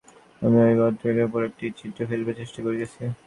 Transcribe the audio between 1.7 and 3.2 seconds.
চিত্র ফেলিবার চেষ্টা করিতেছি।